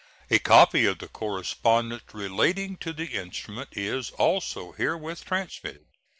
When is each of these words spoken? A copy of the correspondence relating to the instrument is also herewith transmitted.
A 0.31 0.39
copy 0.39 0.87
of 0.87 0.97
the 0.97 1.07
correspondence 1.07 2.01
relating 2.11 2.75
to 2.77 2.91
the 2.91 3.05
instrument 3.05 3.69
is 3.73 4.09
also 4.09 4.71
herewith 4.71 5.23
transmitted. 5.23 5.85